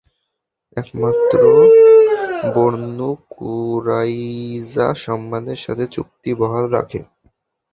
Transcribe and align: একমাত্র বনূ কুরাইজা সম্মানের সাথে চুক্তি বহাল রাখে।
একমাত্র 0.77 1.41
বনূ 2.53 2.99
কুরাইজা 3.29 4.87
সম্মানের 4.95 5.59
সাথে 5.59 5.85
চুক্তি 5.87 6.31
বহাল 6.33 6.65
রাখে। 6.69 6.99